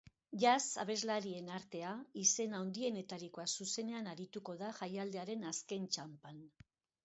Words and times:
Jazz 0.43 0.61
abeslarien 0.83 1.51
artea, 1.57 1.91
izen 2.23 2.57
handienetarikoa 2.61 3.47
zuzenean 3.61 4.11
arituko 4.15 4.59
da 4.65 4.73
jaialdiaren 4.83 5.49
azken 5.55 5.91
txanpan. 5.95 6.45